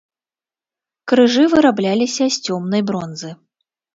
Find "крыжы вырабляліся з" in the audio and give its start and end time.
1.11-2.53